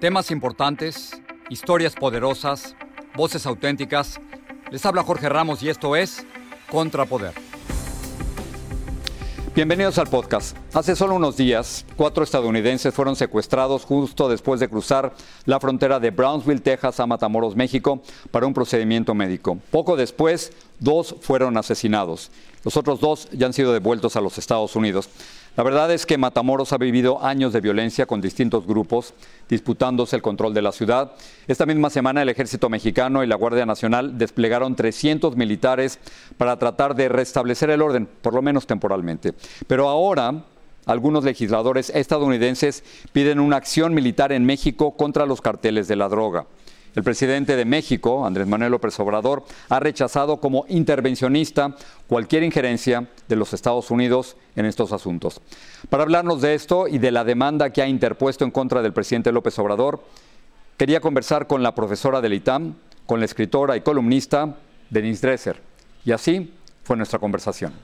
[0.00, 2.76] Temas importantes, historias poderosas,
[3.16, 4.20] voces auténticas.
[4.70, 6.26] Les habla Jorge Ramos y esto es
[6.70, 7.32] Contrapoder.
[9.54, 10.54] Bienvenidos al podcast.
[10.74, 15.14] Hace solo unos días, cuatro estadounidenses fueron secuestrados justo después de cruzar
[15.46, 19.58] la frontera de Brownsville, Texas, a Matamoros, México, para un procedimiento médico.
[19.70, 22.30] Poco después, dos fueron asesinados.
[22.64, 25.08] Los otros dos ya han sido devueltos a los Estados Unidos.
[25.56, 29.14] La verdad es que Matamoros ha vivido años de violencia con distintos grupos
[29.48, 31.12] disputándose el control de la ciudad.
[31.46, 35.98] Esta misma semana el ejército mexicano y la Guardia Nacional desplegaron 300 militares
[36.36, 39.32] para tratar de restablecer el orden, por lo menos temporalmente.
[39.66, 40.44] Pero ahora
[40.84, 46.44] algunos legisladores estadounidenses piden una acción militar en México contra los carteles de la droga.
[46.96, 53.36] El presidente de México, Andrés Manuel López Obrador, ha rechazado como intervencionista cualquier injerencia de
[53.36, 55.42] los Estados Unidos en estos asuntos.
[55.90, 59.30] Para hablarnos de esto y de la demanda que ha interpuesto en contra del presidente
[59.30, 60.02] López Obrador,
[60.78, 64.56] quería conversar con la profesora del ITAM, con la escritora y columnista
[64.88, 65.60] Denise Dresser.
[66.02, 67.74] Y así fue nuestra conversación.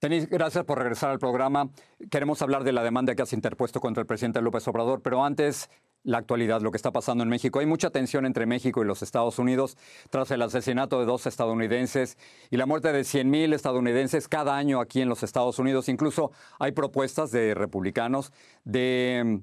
[0.00, 1.68] Denise, gracias por regresar al programa.
[2.10, 5.68] Queremos hablar de la demanda que has interpuesto contra el presidente López Obrador, pero antes
[6.02, 7.58] la actualidad, lo que está pasando en México.
[7.58, 9.76] Hay mucha tensión entre México y los Estados Unidos
[10.10, 12.16] tras el asesinato de dos estadounidenses
[12.50, 15.88] y la muerte de 100.000 estadounidenses cada año aquí en los Estados Unidos.
[15.88, 18.32] Incluso hay propuestas de republicanos
[18.64, 19.36] de mm,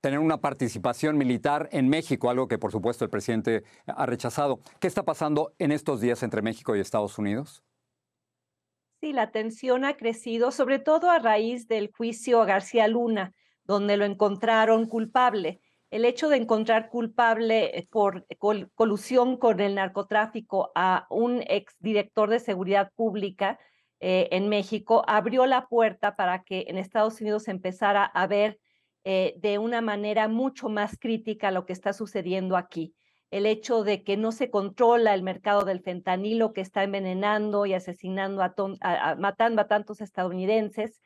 [0.00, 4.60] tener una participación militar en México, algo que por supuesto el presidente ha rechazado.
[4.80, 7.62] ¿Qué está pasando en estos días entre México y Estados Unidos?
[9.00, 13.96] Sí, la tensión ha crecido, sobre todo a raíz del juicio a García Luna, donde
[13.96, 15.60] lo encontraron culpable
[15.96, 18.26] el hecho de encontrar culpable eh, por
[18.74, 23.58] colusión con el narcotráfico a un exdirector de seguridad pública
[24.00, 28.60] eh, en México abrió la puerta para que en Estados Unidos empezara a ver
[29.04, 32.94] eh, de una manera mucho más crítica lo que está sucediendo aquí.
[33.30, 37.72] El hecho de que no se controla el mercado del fentanilo que está envenenando y
[37.72, 38.42] asesinando,
[39.18, 41.00] matando a tantos estadounidenses,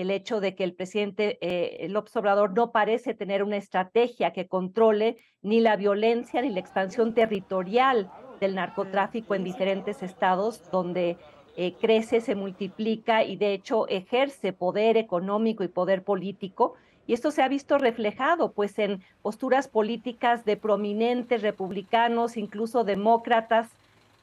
[0.00, 2.12] el hecho de que el presidente eh, López
[2.54, 8.54] no parece tener una estrategia que controle ni la violencia ni la expansión territorial del
[8.54, 11.16] narcotráfico en diferentes estados donde
[11.56, 16.74] eh, crece, se multiplica y de hecho ejerce poder económico y poder político.
[17.06, 23.70] Y esto se ha visto reflejado pues en posturas políticas de prominentes republicanos, incluso demócratas,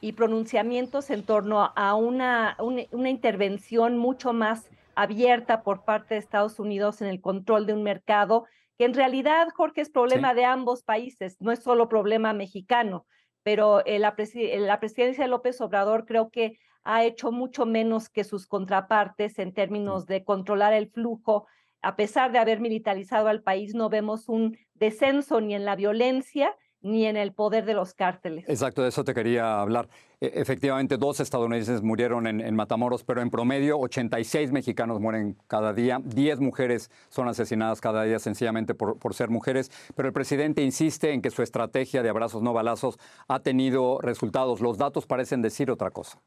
[0.02, 6.60] y pronunciamientos en torno a una, una intervención mucho más abierta por parte de Estados
[6.60, 8.46] Unidos en el control de un mercado
[8.78, 13.06] que en realidad, Jorge, es problema de ambos países, no es solo problema mexicano,
[13.44, 18.24] pero eh, la, la presidencia de López Obrador creo que ha hecho mucho menos que
[18.24, 21.48] sus contrapartes en términos de controlar el flujo.
[21.82, 26.56] A pesar de haber militarizado al país, no vemos un descenso ni en la violencia
[26.84, 28.48] ni en el poder de los cárteles.
[28.48, 29.90] Exacto, de eso te quería hablar.
[30.22, 36.00] E, efectivamente, dos estadounidenses murieron en, Matamoros, pero en promedio 86 mexicanos mueren cada día,
[36.04, 41.14] 10 mujeres son asesinadas cada día sencillamente por, por ser mujeres, pero el presidente insiste
[41.14, 44.62] en que su estrategia de abrazos no balazos ha tenido resultados.
[44.62, 46.22] Los datos parecen decir otra cosa.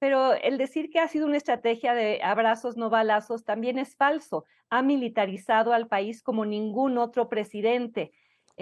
[0.00, 4.46] Pero el decir que ha sido una estrategia de abrazos no balazos también es falso.
[4.70, 8.10] Ha militarizado al país como ningún otro presidente.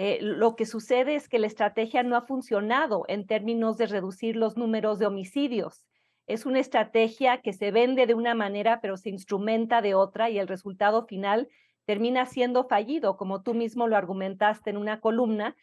[0.01, 4.37] Eh, lo que sucede es que la estrategia no ha funcionado en términos de reducir
[4.37, 5.85] los números de homicidios.
[6.25, 10.39] Es una estrategia que se vende de una manera, pero se instrumenta de otra y
[10.39, 11.49] el resultado final
[11.83, 15.57] termina siendo fallido, como tú mismo lo argumentaste en una columna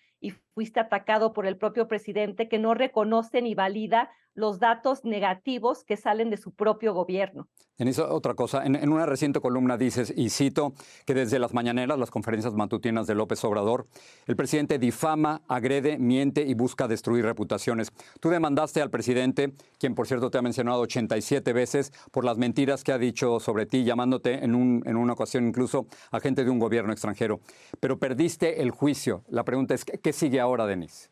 [0.56, 5.98] fuiste atacado por el propio presidente que no reconoce ni valida los datos negativos que
[5.98, 7.46] salen de su propio gobierno.
[7.78, 10.72] En eso, otra cosa, en, una reciente columna dices, y cito,
[11.04, 13.86] que desde las mañaneras, las conferencias matutinas de López Obrador,
[14.26, 17.92] el presidente difama, agrede, miente y busca destruir reputaciones.
[18.18, 22.82] Tú demandaste al presidente, quien por cierto te ha mencionado 87 veces, por las mentiras
[22.82, 26.58] que ha dicho sobre ti, llamándote en, un, en una ocasión incluso agente de un
[26.58, 27.40] gobierno extranjero.
[27.78, 29.22] Pero perdiste el juicio.
[29.28, 31.10] La pregunta es, ¿qué sigue ahora, Denise?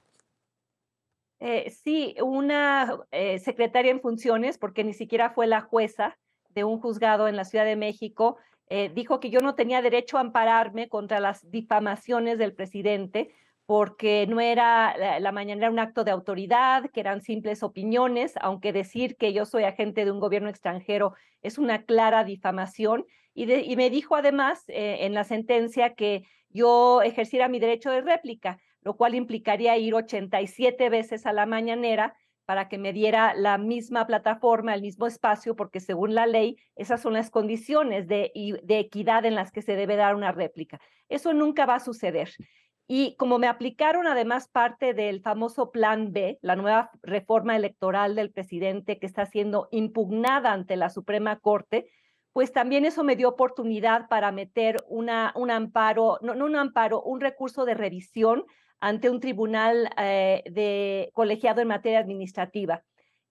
[1.41, 6.17] Eh, sí, una eh, secretaria en funciones, porque ni siquiera fue la jueza
[6.51, 8.39] de un juzgado en la Ciudad de México
[8.69, 13.35] eh, dijo que yo no tenía derecho a ampararme contra las difamaciones del presidente
[13.67, 18.73] porque no era la, la mañanera un acto de autoridad, que eran simples opiniones, aunque
[18.73, 23.05] decir que yo soy agente de un gobierno extranjero es una clara difamación.
[23.35, 23.47] Y,
[23.77, 29.15] me dijo además en la sentencia que yo ejerciera mi derecho de réplica, lo cual
[29.15, 32.15] implicaría ir 87 veces a la mañanera
[32.45, 37.01] para que me diera la misma plataforma, el mismo espacio, porque según la ley, esas
[37.01, 38.33] son las condiciones de,
[38.69, 40.79] equidad en las que se debe dar una réplica.
[41.09, 42.31] Eso nunca va a suceder.
[42.87, 48.31] Y como me aplicaron además parte del famoso Plan B, la nueva reforma electoral del
[48.31, 51.91] presidente que está siendo impugnada ante la Suprema Corte,
[52.35, 57.65] pues también eso me dio oportunidad para meter un amparo, no un amparo, un recurso
[57.65, 58.45] de revisión
[58.81, 62.85] ante un tribunal eh, de colegiado en materia administrativa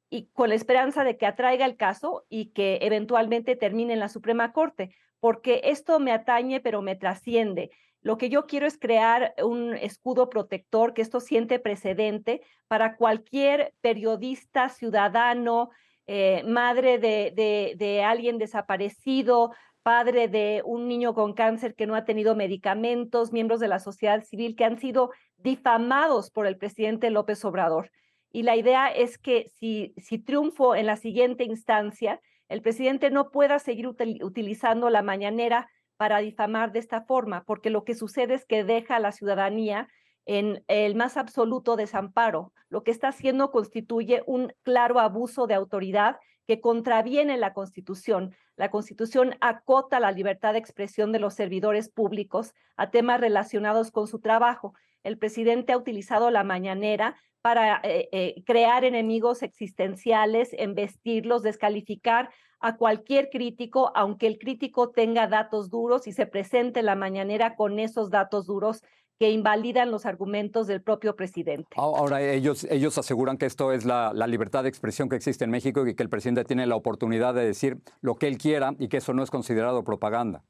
[0.10, 4.10] y con la esperanza de que atraiga el caso y que eventualmente termine en la
[4.10, 7.72] Suprema Corte, porque esto me atañe pero me trasciende.
[8.02, 13.74] Lo que yo quiero es crear un escudo protector, que esto siente precedente para cualquier
[13.82, 15.70] periodista, ciudadano,
[16.06, 19.52] eh, madre de, de, de alguien desaparecido,
[19.84, 24.24] padre de un niño con cáncer que no ha tenido medicamentos, miembros de la sociedad
[24.24, 25.12] civil que han sido
[25.44, 27.92] difamados por el presidente López Obrador.
[28.32, 32.20] Y la idea es que si, si triunfo en la siguiente instancia,
[32.50, 37.70] el presidente no pueda seguir util, utilizando la mañanera para difamar de esta forma, porque
[37.70, 39.88] lo que sucede es que deja a la ciudadanía
[40.26, 42.54] en el más absoluto desamparo.
[42.70, 46.18] Lo que está haciendo constituye un claro abuso de autoridad
[46.48, 48.36] que contraviene la Constitución.
[48.56, 54.08] La Constitución acota la libertad de expresión de los servidores públicos a temas relacionados con
[54.08, 54.74] su trabajo.
[55.04, 62.30] El presidente ha utilizado la mañanera para eh, eh, crear enemigos existenciales, embestirlos, descalificar
[62.62, 67.80] a cualquier crítico, aunque el crítico tenga datos duros y se presente la mañanera con
[67.80, 68.82] esos datos duros
[69.20, 71.68] que invalidan los argumentos del propio presidente.
[71.76, 75.52] Ahora, ellos, ellos aseguran que esto es la, la, libertad de expresión que existe en
[75.52, 78.88] México y que el presidente tiene la oportunidad de decir lo que él quiera y
[78.88, 80.44] que eso no es considerado propaganda.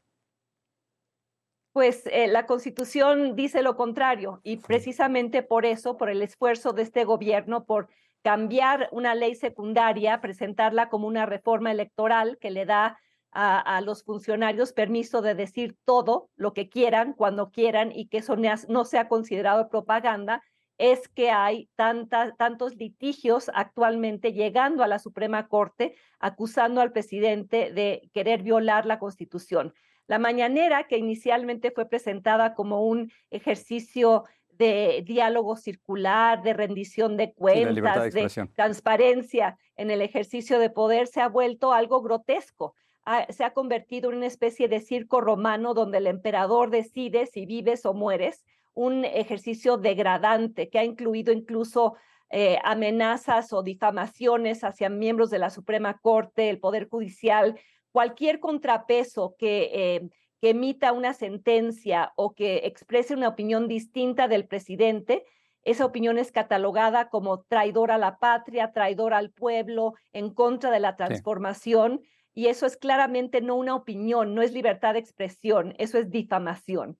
[1.73, 6.83] Pues eh, la constitución dice lo contrario y precisamente por eso, por el esfuerzo de
[6.83, 7.89] este gobierno, por
[8.21, 12.99] cambiar una ley secundaria, presentarla como una reforma electoral que le da
[13.31, 18.19] a, a, los funcionarios permiso de decir todo lo que quieran, cuando quieran, y que
[18.19, 18.35] eso
[18.69, 20.43] no sea considerado propaganda,
[20.77, 27.71] es que hay tanta, tantos litigios actualmente llegando a la Suprema Corte acusando al presidente
[27.73, 29.73] de querer violar la Constitución.
[30.07, 37.33] La mañanera, que inicialmente fue presentada como un ejercicio de diálogo circular, de rendición de
[37.33, 42.75] cuentas, de, de, transparencia en el ejercicio de poder, se ha vuelto algo grotesco.
[43.05, 47.45] Ha, se ha convertido en una especie de circo romano donde el emperador decide si
[47.45, 51.95] vives o mueres, un ejercicio degradante que ha incluido incluso
[52.29, 57.59] eh, amenazas o difamaciones hacia miembros de la Suprema Corte, el Poder Judicial,
[57.94, 60.10] cualquier contrapeso que, eh,
[60.42, 65.24] que emita una sentencia o que exprese una opinión distinta del presidente,
[65.62, 70.81] esa opinión es catalogada como traidora a la patria, traidora al pueblo, en contra de
[70.81, 72.01] la transformación.
[72.01, 72.10] Sí.
[72.36, 76.97] Y eso es claramente no una opinión, no es libertad de expresión, eso es difamación.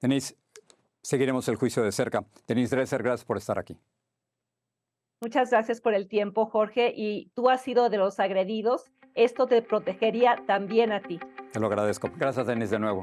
[0.00, 0.36] Denise,
[1.02, 2.24] seguiremos el juicio de cerca.
[2.46, 3.76] Denise Dresser, gracias por estar aquí.
[5.20, 6.92] Muchas gracias por el tiempo, Jorge.
[6.94, 11.18] Y tú has sido de los agredidos esto te protegería también a ti.
[11.52, 12.08] Te lo agradezco.
[12.16, 13.02] Gracias, Denis, de nuevo.